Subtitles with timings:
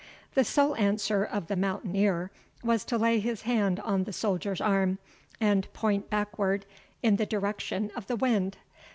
[0.33, 2.31] The sole answer of the mountaineer
[2.63, 4.97] was to lay his hand on the soldier's arm,
[5.39, 6.65] and point backward
[7.03, 8.57] in the direction of the wind.